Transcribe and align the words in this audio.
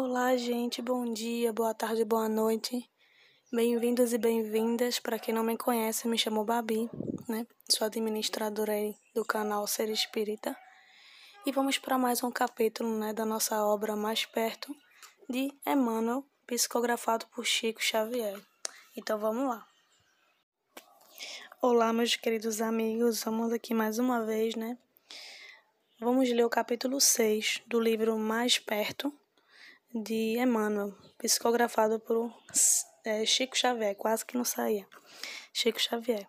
Olá, 0.00 0.36
gente, 0.36 0.80
bom 0.80 1.12
dia, 1.12 1.52
boa 1.52 1.74
tarde, 1.74 2.04
boa 2.04 2.28
noite. 2.28 2.88
Bem-vindos 3.52 4.12
e 4.12 4.16
bem-vindas. 4.16 5.00
Para 5.00 5.18
quem 5.18 5.34
não 5.34 5.42
me 5.42 5.58
conhece, 5.58 6.06
me 6.06 6.16
chamo 6.16 6.44
Babi, 6.44 6.88
né? 7.28 7.44
Sou 7.68 7.84
administradora 7.84 8.74
aí 8.74 8.94
do 9.12 9.24
canal 9.24 9.66
Ser 9.66 9.90
Espírita. 9.90 10.56
E 11.44 11.50
vamos 11.50 11.78
para 11.78 11.98
mais 11.98 12.22
um 12.22 12.30
capítulo, 12.30 12.96
né, 12.96 13.12
da 13.12 13.26
nossa 13.26 13.64
obra 13.64 13.96
Mais 13.96 14.24
Perto 14.24 14.72
de 15.28 15.52
Emmanuel, 15.66 16.24
psicografado 16.46 17.26
por 17.34 17.44
Chico 17.44 17.82
Xavier. 17.82 18.40
Então 18.96 19.18
vamos 19.18 19.48
lá. 19.48 19.66
Olá, 21.60 21.92
meus 21.92 22.14
queridos 22.14 22.60
amigos, 22.60 23.24
vamos 23.24 23.52
aqui 23.52 23.74
mais 23.74 23.98
uma 23.98 24.24
vez, 24.24 24.54
né? 24.54 24.78
Vamos 25.98 26.30
ler 26.30 26.44
o 26.44 26.48
capítulo 26.48 27.00
6 27.00 27.64
do 27.66 27.80
livro 27.80 28.16
Mais 28.16 28.60
Perto 28.60 29.12
de 29.94 30.38
Emmanuel, 30.38 30.96
psicografado 31.18 31.98
por 32.00 32.32
é, 33.04 33.24
Chico 33.24 33.56
Xavier, 33.56 33.96
quase 33.96 34.24
que 34.24 34.36
não 34.36 34.44
saía. 34.44 34.86
Chico 35.52 35.80
Xavier. 35.80 36.28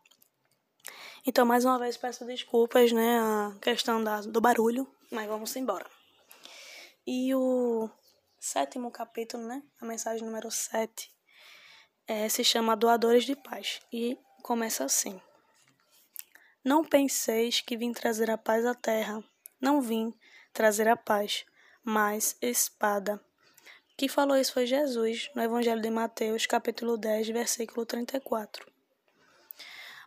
Então, 1.25 1.45
mais 1.45 1.65
uma 1.65 1.77
vez, 1.77 1.97
peço 1.97 2.25
desculpas, 2.25 2.91
né, 2.91 3.19
a 3.19 3.55
questão 3.61 4.03
da, 4.03 4.21
do 4.21 4.39
barulho, 4.39 4.87
mas 5.11 5.27
vamos 5.27 5.55
embora. 5.55 5.85
E 7.05 7.33
o 7.35 7.89
sétimo 8.39 8.89
capítulo, 8.89 9.45
né, 9.45 9.61
a 9.81 9.85
mensagem 9.85 10.25
número 10.25 10.49
7, 10.49 11.11
é, 12.07 12.27
se 12.29 12.43
chama 12.43 12.75
Doadores 12.75 13.25
de 13.25 13.35
Paz 13.35 13.81
e 13.91 14.17
começa 14.41 14.85
assim. 14.85 15.21
Não 16.63 16.83
penseis 16.83 17.61
que 17.61 17.77
vim 17.77 17.93
trazer 17.93 18.29
a 18.29 18.37
paz 18.37 18.65
à 18.65 18.73
terra. 18.73 19.23
Não 19.61 19.81
vim 19.81 20.13
trazer 20.51 20.87
a 20.87 20.97
paz, 20.97 21.45
mas 21.83 22.37
espada. 22.41 23.23
Quem 23.99 24.07
falou 24.07 24.37
isso 24.37 24.53
foi 24.53 24.65
Jesus, 24.65 25.29
no 25.35 25.41
Evangelho 25.41 25.81
de 25.81 25.89
Mateus, 25.89 26.45
capítulo 26.45 26.95
10, 26.95 27.27
versículo 27.31 27.85
34. 27.85 28.65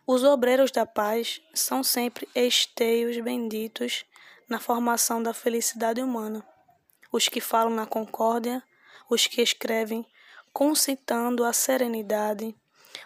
Os 0.07 0.23
obreiros 0.23 0.71
da 0.71 0.83
paz 0.83 1.39
são 1.53 1.83
sempre 1.83 2.27
esteios 2.33 3.15
benditos 3.19 4.03
na 4.49 4.59
formação 4.59 5.21
da 5.21 5.31
felicidade 5.31 6.01
humana. 6.01 6.43
Os 7.11 7.27
que 7.27 7.39
falam 7.39 7.71
na 7.71 7.85
concórdia, 7.85 8.63
os 9.07 9.27
que 9.27 9.43
escrevem 9.43 10.03
concitando 10.51 11.45
a 11.45 11.53
serenidade, 11.53 12.55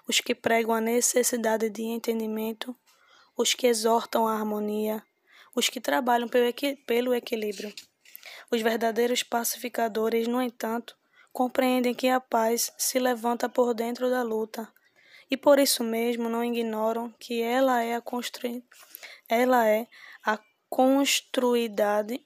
os 0.08 0.22
que 0.22 0.34
pregam 0.34 0.74
a 0.74 0.80
necessidade 0.80 1.70
de 1.70 1.82
entendimento, 1.82 2.74
os 3.36 3.54
que 3.54 3.68
exortam 3.68 4.26
a 4.26 4.36
harmonia, 4.36 5.04
os 5.54 5.68
que 5.68 5.82
trabalham 5.82 6.30
pelo 6.30 7.14
equilíbrio. 7.14 7.76
Os 8.52 8.62
verdadeiros 8.62 9.24
pacificadores, 9.24 10.28
no 10.28 10.42
entanto, 10.42 10.96
compreendem 11.32 11.94
que 11.94 12.10
a 12.10 12.20
paz 12.20 12.74
se 12.78 13.00
levanta 13.00 13.48
por 13.48 13.74
dentro 13.74 14.10
da 14.10 14.24
luta 14.24 14.68
e 15.30 15.36
por 15.36 15.60
isso 15.60 15.84
mesmo 15.84 16.30
não 16.30 16.44
ignoram 16.44 17.14
que 17.20 17.42
ela 17.42 17.84
é 17.84 17.96
a 17.96 18.02
constru... 18.02 18.64
ela 19.28 19.68
é 19.68 19.88
a 20.26 20.40
construidade 20.70 22.26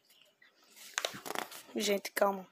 gente 1.76 2.12
calma 2.12 2.48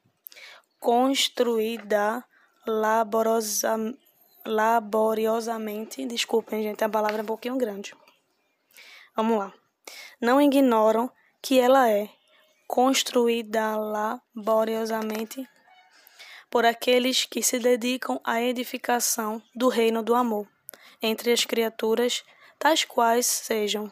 construída 0.80 2.24
laborosa... 2.66 3.76
laboriosamente 4.46 6.06
desculpem 6.06 6.64
gente 6.64 6.84
a 6.84 6.90
palavra 6.90 7.20
é 7.20 7.24
um 7.24 7.28
pouquinho 7.28 7.58
grande. 7.58 7.94
Vamos 9.16 9.38
lá. 9.38 9.54
Não 10.22 10.42
ignoram 10.42 11.12
que 11.42 11.60
ela 11.60 11.90
é 11.90 12.10
construída 12.70 13.76
laboriosamente 13.76 15.50
por 16.52 16.68
aqueles 16.68 17.26
que 17.26 17.42
se 17.42 17.58
dedicam 17.58 18.22
à 18.24 18.44
edificação 18.44 19.42
do 19.56 19.70
reino 19.70 20.04
do 20.04 20.14
amor 20.14 20.48
entre 21.02 21.32
as 21.32 21.44
criaturas, 21.46 22.24
tais 22.60 22.86
quais 22.86 23.26
sejam 23.26 23.92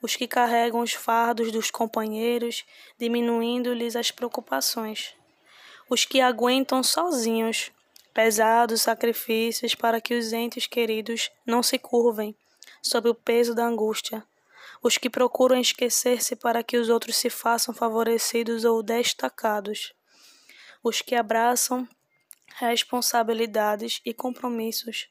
os 0.00 0.14
que 0.14 0.28
carregam 0.28 0.82
os 0.82 0.92
fardos 0.92 1.50
dos 1.50 1.68
companheiros, 1.68 2.64
diminuindo-lhes 2.96 3.96
as 3.96 4.12
preocupações, 4.12 5.12
os 5.90 6.04
que 6.04 6.20
aguentam 6.20 6.84
sozinhos 6.84 7.72
pesados 8.14 8.82
sacrifícios 8.82 9.74
para 9.74 10.00
que 10.00 10.14
os 10.14 10.32
entes 10.32 10.68
queridos 10.68 11.28
não 11.44 11.60
se 11.60 11.76
curvem 11.76 12.36
sob 12.80 13.08
o 13.08 13.14
peso 13.16 13.52
da 13.52 13.66
angústia 13.66 14.24
os 14.82 14.98
que 14.98 15.10
procuram 15.10 15.58
esquecer-se 15.58 16.36
para 16.36 16.62
que 16.62 16.76
os 16.76 16.88
outros 16.88 17.16
se 17.16 17.30
façam 17.30 17.74
favorecidos 17.74 18.64
ou 18.64 18.82
destacados, 18.82 19.92
os 20.82 21.02
que 21.02 21.14
abraçam 21.14 21.88
responsabilidades 22.56 24.00
e 24.04 24.14
compromissos 24.14 25.08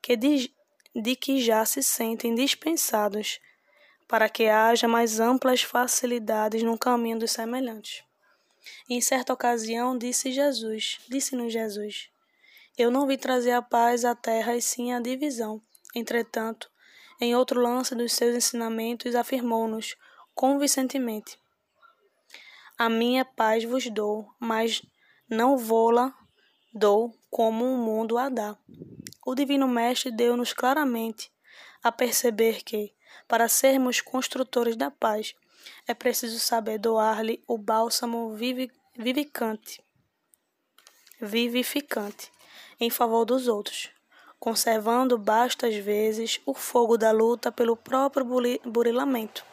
que 0.00 0.16
de, 0.16 0.54
de 0.94 1.16
que 1.16 1.40
já 1.40 1.64
se 1.64 1.82
sentem 1.82 2.34
dispensados, 2.34 3.40
para 4.06 4.28
que 4.28 4.46
haja 4.46 4.88
mais 4.88 5.20
amplas 5.20 5.62
facilidades 5.62 6.62
no 6.62 6.78
caminho 6.78 7.18
dos 7.18 7.32
semelhantes. 7.32 8.02
Em 8.88 9.00
certa 9.00 9.32
ocasião 9.32 9.96
disse 9.96 10.32
Jesus, 10.32 10.98
disse-nos 11.08 11.52
Jesus: 11.52 12.10
Eu 12.76 12.90
não 12.90 13.06
vim 13.06 13.18
trazer 13.18 13.52
a 13.52 13.62
paz 13.62 14.04
à 14.04 14.14
terra 14.14 14.56
e 14.56 14.62
sim 14.62 14.92
a 14.92 15.00
divisão. 15.00 15.60
Entretanto, 15.94 16.70
em 17.20 17.34
outro 17.34 17.60
lance 17.60 17.94
dos 17.94 18.12
seus 18.12 18.34
ensinamentos, 18.34 19.14
afirmou-nos 19.14 19.96
convincentemente: 20.34 21.38
A 22.76 22.88
minha 22.88 23.24
paz 23.24 23.64
vos 23.64 23.88
dou, 23.90 24.32
mas 24.38 24.82
não 25.28 25.56
vou-la 25.56 26.14
dou 26.72 27.12
como 27.30 27.64
o 27.64 27.76
mundo 27.76 28.16
a 28.18 28.28
dá. 28.28 28.56
O 29.26 29.34
Divino 29.34 29.66
Mestre 29.66 30.12
deu-nos 30.12 30.52
claramente 30.52 31.30
a 31.82 31.90
perceber 31.90 32.62
que, 32.62 32.94
para 33.26 33.48
sermos 33.48 34.00
construtores 34.00 34.76
da 34.76 34.90
paz, 34.90 35.34
é 35.86 35.94
preciso 35.94 36.38
saber 36.38 36.78
doar-lhe 36.78 37.42
o 37.46 37.58
bálsamo 37.58 38.34
vivificante, 38.34 39.82
vivificante 41.20 42.30
em 42.80 42.90
favor 42.90 43.24
dos 43.24 43.48
outros 43.48 43.90
conservando 44.38 45.18
bastas 45.18 45.74
vezes 45.76 46.40
o 46.46 46.54
fogo 46.54 46.96
da 46.96 47.10
luta 47.10 47.50
pelo 47.50 47.76
próprio 47.76 48.24
burilamento, 48.64 49.44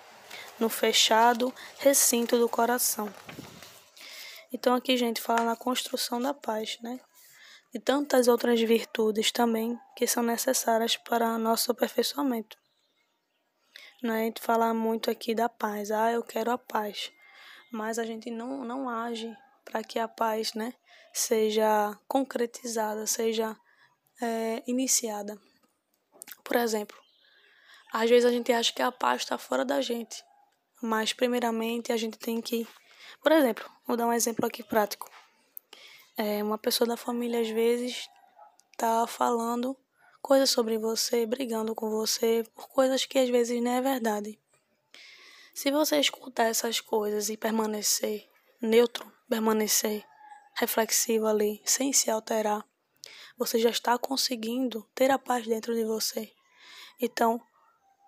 no 0.59 0.69
fechado 0.69 1.53
recinto 1.79 2.37
do 2.37 2.47
coração. 2.47 3.11
Então 4.53 4.73
aqui, 4.73 4.95
gente, 4.95 5.21
fala 5.21 5.43
na 5.43 5.55
construção 5.55 6.21
da 6.21 6.33
paz, 6.33 6.77
né? 6.81 6.99
E 7.73 7.79
tantas 7.79 8.27
outras 8.27 8.61
virtudes 8.61 9.31
também 9.31 9.77
que 9.97 10.07
são 10.07 10.23
necessárias 10.23 10.95
para 10.95 11.37
nosso 11.37 11.71
aperfeiçoamento. 11.71 12.57
Não 14.01 14.13
é 14.13 14.21
a 14.21 14.23
gente 14.25 14.41
falar 14.41 14.73
muito 14.73 15.09
aqui 15.09 15.33
da 15.33 15.49
paz, 15.49 15.91
ah, 15.91 16.11
eu 16.11 16.23
quero 16.23 16.51
a 16.51 16.57
paz, 16.57 17.11
mas 17.71 17.97
a 17.99 18.05
gente 18.05 18.29
não, 18.29 18.63
não 18.63 18.87
age 18.87 19.35
para 19.65 19.83
que 19.83 19.97
a 19.97 20.07
paz, 20.07 20.53
né, 20.53 20.73
seja 21.11 21.97
concretizada, 22.07 23.07
seja 23.07 23.57
é, 24.21 24.63
iniciada. 24.67 25.39
Por 26.43 26.55
exemplo, 26.57 26.97
às 27.91 28.09
vezes 28.09 28.25
a 28.25 28.31
gente 28.31 28.51
acha 28.51 28.73
que 28.73 28.81
a 28.81 28.91
paz 28.91 29.21
está 29.21 29.37
fora 29.37 29.63
da 29.63 29.81
gente, 29.81 30.23
mas 30.81 31.13
primeiramente 31.13 31.91
a 31.91 31.97
gente 31.97 32.17
tem 32.17 32.41
que. 32.41 32.67
Por 33.21 33.31
exemplo, 33.31 33.69
vou 33.87 33.97
dar 33.97 34.07
um 34.07 34.13
exemplo 34.13 34.45
aqui 34.45 34.63
prático. 34.63 35.09
É, 36.17 36.43
uma 36.43 36.57
pessoa 36.57 36.87
da 36.87 36.97
família 36.97 37.41
às 37.41 37.49
vezes 37.49 38.09
está 38.71 39.05
falando 39.07 39.77
coisas 40.21 40.49
sobre 40.49 40.77
você, 40.77 41.25
brigando 41.25 41.75
com 41.75 41.89
você 41.89 42.43
por 42.55 42.67
coisas 42.67 43.05
que 43.05 43.19
às 43.19 43.29
vezes 43.29 43.61
não 43.61 43.71
é 43.71 43.81
verdade. 43.81 44.39
Se 45.53 45.71
você 45.71 45.99
escutar 45.99 46.45
essas 46.45 46.81
coisas 46.81 47.29
e 47.29 47.37
permanecer 47.37 48.27
neutro, 48.61 49.09
permanecer 49.29 50.03
reflexivo 50.55 51.27
ali, 51.27 51.61
sem 51.63 51.93
se 51.93 52.11
alterar, 52.11 52.65
você 53.37 53.59
já 53.59 53.69
está 53.69 53.97
conseguindo 53.97 54.87
ter 54.93 55.11
a 55.11 55.19
paz 55.19 55.45
dentro 55.45 55.73
de 55.73 55.83
você. 55.83 56.31
Então, 56.99 57.41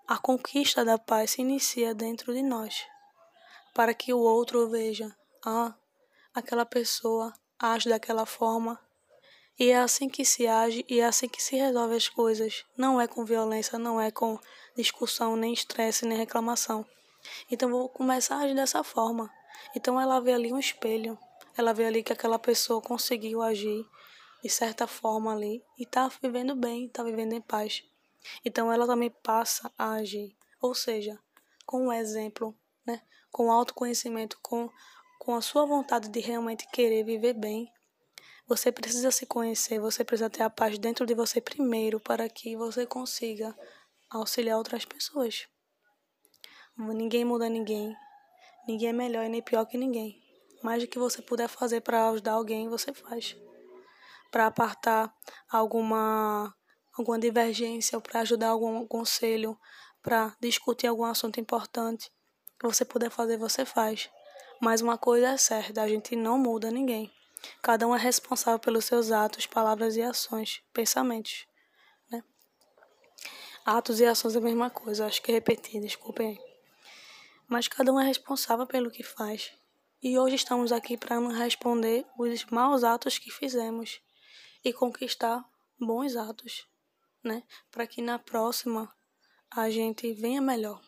a 0.08 0.18
conquista 0.18 0.86
da 0.86 0.98
paz 0.98 1.32
se 1.32 1.42
inicia 1.42 1.94
dentro 1.94 2.34
de 2.34 2.42
nós, 2.42 2.86
para 3.74 3.94
que 3.94 4.14
o 4.14 4.20
outro 4.20 4.70
veja, 4.70 5.14
ah, 5.46 5.74
aquela 6.34 6.66
pessoa 6.66 7.34
age 7.60 7.90
daquela 7.90 8.26
forma. 8.26 8.80
E 9.60 9.72
é 9.72 9.78
assim 9.80 10.08
que 10.08 10.24
se 10.24 10.46
age 10.46 10.86
e 10.88 11.00
é 11.00 11.06
assim 11.06 11.28
que 11.28 11.42
se 11.42 11.56
resolve 11.56 11.96
as 11.96 12.08
coisas. 12.08 12.64
Não 12.78 13.02
é 13.02 13.08
com 13.08 13.26
violência, 13.26 13.80
não 13.80 14.00
é 14.00 14.12
com 14.12 14.40
discussão, 14.76 15.36
nem 15.36 15.52
estresse, 15.52 16.06
nem 16.06 16.18
reclamação. 16.18 16.86
Então 17.52 17.70
vou 17.70 17.90
começar 17.90 18.36
a 18.36 18.40
agir 18.42 18.56
dessa 18.56 18.84
forma. 18.84 19.30
Então 19.76 20.00
ela 20.00 20.20
vê 20.20 20.34
ali 20.34 20.54
um 20.54 20.60
espelho. 20.60 21.18
Ela 21.58 21.74
vê 21.74 21.86
ali 21.86 22.04
que 22.04 22.14
aquela 22.14 22.38
pessoa 22.38 22.80
conseguiu 22.82 23.42
agir 23.42 23.84
de 24.44 24.50
certa 24.50 24.88
forma 24.88 25.34
ali 25.34 25.64
e 25.78 25.86
tá 25.86 26.10
vivendo 26.22 26.56
bem, 26.56 26.90
tá 26.90 27.04
vivendo 27.04 27.34
em 27.34 27.42
paz. 27.42 27.84
Então 28.44 28.72
ela 28.72 28.86
também 28.86 29.10
passa 29.10 29.72
a 29.78 29.94
agir, 29.94 30.36
ou 30.62 30.74
seja, 30.74 31.20
com 31.66 31.88
o 31.88 31.94
exemplo, 31.94 32.58
né? 32.86 33.02
com 33.32 33.52
autoconhecimento, 33.52 34.38
com, 34.42 34.70
com 35.20 35.36
a 35.36 35.42
sua 35.42 35.66
vontade 35.66 36.10
de 36.10 36.20
realmente 36.20 36.68
querer 36.72 37.04
viver 37.04 37.34
bem, 37.34 37.72
você 38.48 38.72
precisa 38.72 39.12
se 39.12 39.26
conhecer, 39.26 39.78
você 39.78 40.06
precisa 40.06 40.30
ter 40.30 40.42
a 40.42 40.50
paz 40.50 40.80
dentro 40.80 41.06
de 41.06 41.14
você 41.14 41.42
primeiro 41.42 42.00
para 42.00 42.30
que 42.30 42.56
você 42.56 42.86
consiga 42.86 43.54
auxiliar 44.10 44.58
outras 44.58 44.86
pessoas. 44.86 45.48
Ninguém 46.78 47.26
muda 47.26 47.50
ninguém. 47.50 47.94
Ninguém 48.66 48.90
é 48.90 48.94
melhor 48.94 49.26
e 49.26 49.30
nem 49.30 49.42
pior 49.42 49.66
que 49.66 49.78
ninguém. 49.78 50.24
Mais 50.64 50.82
do 50.82 50.88
que 50.88 50.98
você 50.98 51.22
puder 51.22 51.50
fazer 51.50 51.82
para 51.82 52.10
ajudar 52.10 52.34
alguém, 52.34 52.70
você 52.70 52.94
faz. 52.94 53.36
Para 54.32 54.48
apartar 54.48 55.14
alguma 55.50 56.54
alguma 56.98 57.20
divergência 57.20 57.96
ou 57.96 58.02
para 58.02 58.22
ajudar 58.22 58.50
algum 58.50 58.86
conselho, 58.88 59.58
para 60.02 60.36
discutir 60.40 60.88
algum 60.88 61.06
assunto 61.06 61.40
importante, 61.40 62.12
que 62.60 62.66
você 62.66 62.84
puder 62.84 63.12
fazer, 63.12 63.38
você 63.38 63.66
faz. 63.66 64.10
Mas 64.60 64.82
uma 64.82 64.98
coisa 64.98 65.28
é 65.30 65.38
certa, 65.38 65.84
a 65.84 65.88
gente 65.88 66.16
não 66.16 66.38
muda 66.40 66.72
ninguém. 66.72 67.12
Cada 67.62 67.88
um 67.88 67.96
é 67.96 68.00
responsável 68.00 68.60
pelos 68.60 68.86
seus 68.86 69.12
atos, 69.12 69.46
palavras 69.46 69.96
e 69.96 70.02
ações, 70.02 70.64
pensamentos. 70.74 71.46
Né? 72.10 72.24
Atos 73.64 74.00
e 74.00 74.06
ações 74.06 74.36
é 74.36 74.40
a 74.40 74.42
mesma 74.42 74.70
coisa, 74.70 75.06
acho 75.06 75.22
que 75.22 75.32
repeti, 75.32 75.80
desculpem. 75.80 76.40
Mas 77.48 77.68
cada 77.68 77.94
um 77.94 78.00
é 78.00 78.06
responsável 78.06 78.66
pelo 78.66 78.90
que 78.90 79.04
faz. 79.04 79.52
E 80.02 80.18
hoje 80.18 80.36
estamos 80.36 80.72
aqui 80.72 80.98
para 80.98 81.20
nos 81.20 81.38
responder 81.38 82.06
os 82.18 82.46
maus 82.46 82.84
atos 82.84 83.18
que 83.18 83.32
fizemos 83.32 84.02
e 84.64 84.74
conquistar 84.74 85.44
bons 85.80 86.16
atos, 86.16 86.68
né? 87.24 87.44
Para 87.72 87.88
que 87.88 88.02
na 88.02 88.18
próxima 88.20 88.94
a 89.50 89.70
gente 89.70 90.14
venha 90.14 90.42
melhor. 90.42 90.82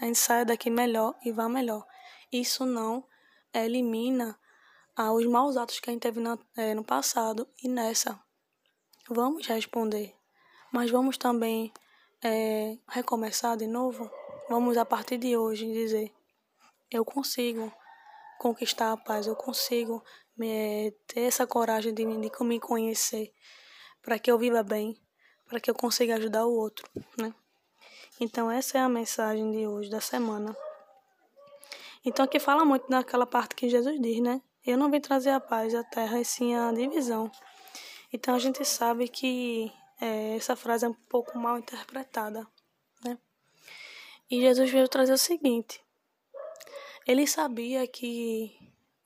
A 0.00 0.04
gente 0.04 0.18
saia 0.18 0.44
daqui 0.44 0.70
melhor 0.70 1.14
e 1.24 1.30
vá 1.30 1.48
melhor. 1.48 1.86
Isso 2.32 2.64
não 2.66 3.06
elimina 3.52 4.38
ah, 4.96 5.12
os 5.12 5.26
maus 5.26 5.56
atos 5.56 5.80
que 5.80 5.90
a 5.90 5.92
gente 5.92 6.02
teve 6.02 6.20
na, 6.20 6.38
é, 6.56 6.74
no 6.74 6.84
passado 6.84 7.48
e 7.62 7.68
nessa. 7.68 8.18
Vamos 9.08 9.46
responder, 9.46 10.14
mas 10.72 10.90
vamos 10.90 11.16
também 11.16 11.72
é, 12.22 12.78
recomeçar 12.88 13.56
de 13.56 13.66
novo. 13.66 14.10
Vamos 14.48 14.76
a 14.76 14.84
partir 14.84 15.18
de 15.18 15.36
hoje 15.36 15.72
dizer: 15.72 16.12
eu 16.90 17.04
consigo 17.04 17.72
conquistar 18.38 18.92
a 18.92 18.96
paz, 18.96 19.26
eu 19.26 19.36
consigo 19.36 20.04
me, 20.36 20.90
ter 21.06 21.20
essa 21.20 21.46
coragem 21.46 21.92
de, 21.92 22.04
de 22.04 22.44
me 22.44 22.60
conhecer, 22.60 23.32
para 24.02 24.18
que 24.18 24.30
eu 24.30 24.38
viva 24.38 24.62
bem, 24.62 24.96
para 25.48 25.60
que 25.60 25.70
eu 25.70 25.74
consiga 25.74 26.16
ajudar 26.16 26.46
o 26.46 26.54
outro, 26.54 26.88
né? 27.18 27.34
Então 28.20 28.50
essa 28.50 28.78
é 28.78 28.80
a 28.80 28.88
mensagem 28.88 29.50
de 29.50 29.66
hoje 29.66 29.90
da 29.90 30.00
semana. 30.00 30.56
Então 32.04 32.24
aqui 32.24 32.38
fala 32.38 32.64
muito 32.64 32.90
naquela 32.90 33.26
parte 33.26 33.54
que 33.54 33.68
Jesus 33.68 34.00
diz, 34.00 34.20
né? 34.20 34.42
Eu 34.64 34.78
não 34.78 34.90
vim 34.90 35.00
trazer 35.00 35.30
a 35.30 35.40
paz 35.40 35.74
à 35.74 35.82
terra, 35.82 36.20
e 36.20 36.24
sim 36.24 36.54
a 36.54 36.72
divisão. 36.72 37.30
Então 38.12 38.34
a 38.34 38.38
gente 38.38 38.64
sabe 38.64 39.08
que 39.08 39.72
é, 40.00 40.36
essa 40.36 40.54
frase 40.54 40.84
é 40.84 40.88
um 40.88 40.94
pouco 40.94 41.38
mal 41.38 41.58
interpretada, 41.58 42.46
né? 43.04 43.18
E 44.30 44.40
Jesus 44.40 44.70
veio 44.70 44.88
trazer 44.88 45.12
o 45.12 45.18
seguinte: 45.18 45.80
ele 47.06 47.26
sabia 47.26 47.86
que 47.86 48.56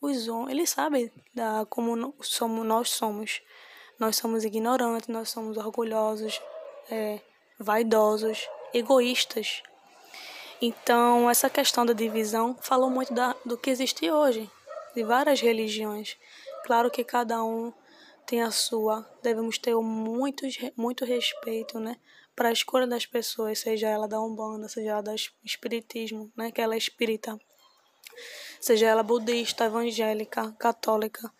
os 0.06 0.28
homens, 0.28 0.50
ele 0.50 0.66
sabe 0.66 1.12
da 1.34 1.66
como 1.68 2.14
somos 2.20 2.66
nós 2.66 2.90
somos. 2.90 3.42
Nós 3.98 4.16
somos 4.16 4.44
ignorantes, 4.44 5.08
nós 5.08 5.30
somos 5.30 5.56
orgulhosos, 5.56 6.40
é, 6.90 7.18
vaidosos, 7.58 8.46
egoístas. 8.74 9.62
Então, 10.60 11.30
essa 11.30 11.48
questão 11.48 11.84
da 11.84 11.92
divisão 11.92 12.56
falou 12.60 12.90
muito 12.90 13.12
da, 13.12 13.34
do 13.44 13.56
que 13.56 13.70
existe 13.70 14.10
hoje, 14.10 14.50
de 14.94 15.02
várias 15.02 15.40
religiões. 15.40 16.16
Claro 16.64 16.90
que 16.90 17.04
cada 17.04 17.42
um 17.42 17.72
tem 18.26 18.42
a 18.42 18.50
sua, 18.50 19.08
devemos 19.22 19.56
ter 19.56 19.74
muito, 19.76 20.44
muito 20.76 21.04
respeito, 21.04 21.78
né? 21.78 21.96
Para 22.34 22.50
a 22.50 22.52
escolha 22.52 22.86
das 22.86 23.06
pessoas, 23.06 23.60
seja 23.60 23.88
ela 23.88 24.06
da 24.06 24.20
Umbanda, 24.20 24.68
seja 24.68 24.90
ela 24.90 25.02
do 25.02 25.14
Espiritismo, 25.44 26.30
né? 26.36 26.50
Que 26.50 26.60
ela 26.60 26.74
é 26.74 26.78
espírita, 26.78 27.38
seja 28.60 28.86
ela 28.86 29.02
budista, 29.02 29.64
evangélica, 29.64 30.52
católica. 30.52 31.32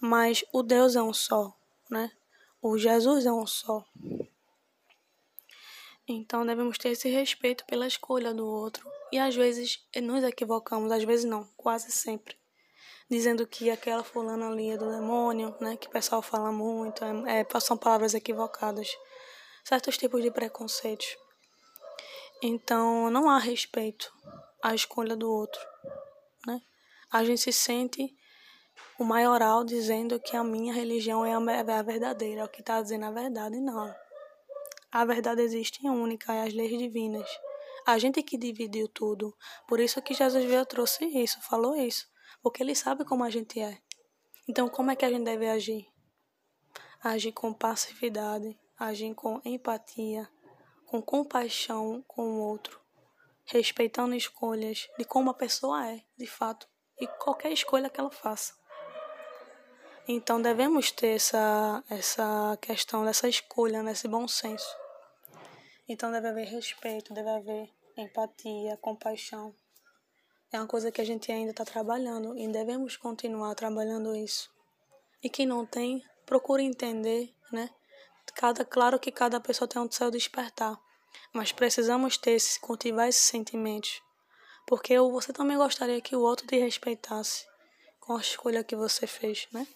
Mas 0.00 0.44
o 0.52 0.62
Deus 0.62 0.96
é 0.96 1.02
um 1.02 1.12
só, 1.12 1.56
né? 1.90 2.10
O 2.60 2.78
Jesus 2.78 3.26
é 3.26 3.32
um 3.32 3.46
só. 3.46 3.84
Então 6.06 6.46
devemos 6.46 6.78
ter 6.78 6.90
esse 6.90 7.08
respeito 7.08 7.64
pela 7.66 7.86
escolha 7.86 8.32
do 8.32 8.46
outro. 8.46 8.88
E 9.12 9.18
às 9.18 9.34
vezes 9.34 9.86
nos 10.02 10.24
equivocamos, 10.24 10.92
às 10.92 11.04
vezes 11.04 11.24
não, 11.24 11.48
quase 11.56 11.90
sempre 11.90 12.36
dizendo 13.08 13.46
que 13.46 13.70
aquela 13.70 14.04
fulana 14.04 14.48
ali 14.48 14.70
é 14.70 14.76
do 14.76 14.90
demônio, 14.90 15.54
né? 15.60 15.76
Que 15.76 15.86
o 15.86 15.90
pessoal 15.90 16.20
fala 16.20 16.52
muito, 16.52 17.02
é, 17.04 17.40
é, 17.40 17.60
são 17.60 17.76
palavras 17.76 18.14
equivocadas. 18.14 18.88
Certos 19.64 19.96
tipos 19.96 20.22
de 20.22 20.30
preconceitos. 20.30 21.16
Então, 22.42 23.10
não 23.10 23.28
há 23.28 23.38
respeito 23.38 24.12
à 24.62 24.74
escolha 24.74 25.16
do 25.16 25.30
outro, 25.30 25.60
né? 26.46 26.60
A 27.10 27.24
gente 27.24 27.40
se 27.40 27.52
sente 27.52 28.14
o 28.98 29.04
maioral 29.04 29.64
dizendo 29.64 30.20
que 30.20 30.36
a 30.36 30.44
minha 30.44 30.72
religião 30.72 31.24
é 31.24 31.34
a, 31.34 31.52
é 31.52 31.82
verdadeira, 31.82 32.42
é 32.42 32.44
o 32.44 32.48
que 32.48 32.60
está 32.60 32.80
dizendo 32.80 33.06
a 33.06 33.10
verdade, 33.10 33.60
não. 33.60 33.94
A 34.90 35.04
verdade 35.04 35.42
existe 35.42 35.86
em 35.86 35.90
única, 35.90 36.32
é 36.32 36.42
as 36.42 36.54
leis 36.54 36.76
divinas. 36.78 37.28
A 37.86 37.98
gente 37.98 38.22
que 38.22 38.36
dividiu 38.36 38.88
tudo. 38.88 39.34
Por 39.66 39.80
isso 39.80 40.02
que 40.02 40.14
Jesus 40.14 40.44
veio 40.44 40.64
trouxe 40.66 41.04
isso, 41.06 41.40
falou 41.40 41.74
isso 41.76 42.06
porque 42.42 42.62
ele 42.62 42.74
sabe 42.74 43.04
como 43.04 43.24
a 43.24 43.30
gente 43.30 43.60
é. 43.60 43.78
Então, 44.46 44.68
como 44.68 44.90
é 44.90 44.96
que 44.96 45.04
a 45.04 45.10
gente 45.10 45.24
deve 45.24 45.48
agir? 45.48 45.86
Agir 47.02 47.32
com 47.32 47.52
passividade, 47.52 48.58
agir 48.78 49.14
com 49.14 49.40
empatia, 49.44 50.28
com 50.86 51.02
compaixão 51.02 52.02
com 52.06 52.22
o 52.22 52.40
outro, 52.40 52.77
respeitando 53.48 54.14
escolhas 54.14 54.88
de 54.98 55.04
como 55.04 55.30
a 55.30 55.34
pessoa 55.34 55.86
é, 55.90 56.02
de 56.16 56.26
fato, 56.26 56.68
e 57.00 57.06
qualquer 57.06 57.52
escolha 57.52 57.90
que 57.90 58.00
ela 58.00 58.10
faça. 58.10 58.54
Então, 60.06 60.40
devemos 60.40 60.90
ter 60.90 61.16
essa, 61.16 61.84
essa 61.90 62.56
questão 62.62 63.04
dessa 63.04 63.28
escolha, 63.28 63.82
nesse 63.82 64.08
bom 64.08 64.26
senso. 64.26 64.74
Então, 65.88 66.10
deve 66.10 66.28
haver 66.28 66.46
respeito, 66.46 67.12
deve 67.12 67.28
haver 67.28 67.70
empatia, 67.96 68.76
compaixão 68.78 69.54
é 70.50 70.58
uma 70.58 70.66
coisa 70.66 70.90
que 70.90 71.00
a 71.00 71.04
gente 71.04 71.30
ainda 71.30 71.50
está 71.50 71.64
trabalhando 71.64 72.36
e 72.38 72.48
devemos 72.48 72.96
continuar 72.96 73.54
trabalhando 73.54 74.16
isso. 74.16 74.50
E 75.22 75.28
quem 75.28 75.44
não 75.44 75.66
tem, 75.66 76.02
procure 76.24 76.62
entender, 76.62 77.34
né? 77.52 77.68
Cada, 78.34 78.64
claro 78.64 78.98
que 78.98 79.10
cada 79.10 79.40
pessoa 79.40 79.68
tem 79.68 79.80
um 79.80 79.90
seu 79.90 80.10
despertar, 80.10 80.78
mas 81.32 81.52
precisamos 81.52 82.16
ter 82.16 82.38
cultivar 82.60 83.08
esses 83.08 83.22
sentimentos, 83.22 84.02
porque 84.66 84.98
você 84.98 85.32
também 85.32 85.56
gostaria 85.56 86.00
que 86.00 86.16
o 86.16 86.20
outro 86.20 86.46
te 86.46 86.58
respeitasse 86.58 87.46
com 88.00 88.16
a 88.16 88.20
escolha 88.20 88.64
que 88.64 88.76
você 88.76 89.06
fez, 89.06 89.46
né? 89.52 89.66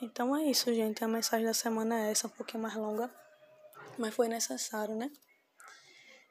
Então 0.00 0.36
é 0.36 0.44
isso, 0.44 0.72
gente. 0.74 1.02
A 1.02 1.08
mensagem 1.08 1.46
da 1.46 1.54
semana 1.54 2.06
é 2.06 2.10
essa, 2.10 2.26
um 2.26 2.30
pouquinho 2.30 2.62
mais 2.62 2.74
longa, 2.74 3.10
mas 3.98 4.14
foi 4.14 4.28
necessário, 4.28 4.94
né? 4.94 5.10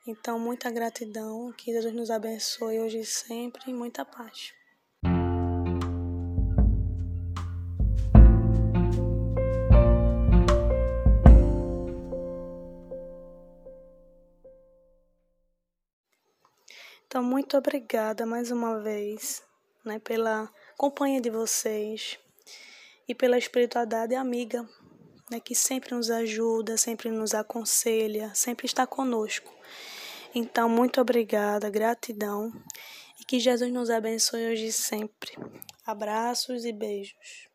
Então, 0.07 0.37
muita 0.37 0.69
gratidão, 0.69 1.51
que 1.53 1.71
Deus 1.71 1.91
nos 1.91 2.11
abençoe 2.11 2.79
hoje 2.79 2.99
e 2.99 3.05
sempre, 3.05 3.71
e 3.71 3.73
muita 3.73 4.05
paz. 4.05 4.53
Então, 17.15 17.23
muito 17.23 17.57
obrigada 17.57 18.25
mais 18.25 18.51
uma 18.51 18.77
vez 18.81 19.41
né, 19.85 19.99
pela 19.99 20.51
companhia 20.75 21.21
de 21.21 21.29
vocês 21.29 22.19
e 23.07 23.15
pela 23.15 23.37
espiritualidade 23.37 24.13
amiga, 24.15 24.67
né, 25.31 25.39
que 25.39 25.55
sempre 25.55 25.95
nos 25.95 26.11
ajuda, 26.11 26.75
sempre 26.75 27.09
nos 27.09 27.33
aconselha, 27.33 28.35
sempre 28.35 28.65
está 28.65 28.85
conosco. 28.85 29.49
Então, 30.35 30.67
muito 30.67 30.99
obrigada, 30.99 31.69
gratidão 31.69 32.51
e 33.17 33.23
que 33.23 33.39
Jesus 33.39 33.71
nos 33.71 33.89
abençoe 33.89 34.51
hoje 34.51 34.65
e 34.65 34.73
sempre. 34.73 35.37
Abraços 35.85 36.65
e 36.65 36.73
beijos. 36.73 37.47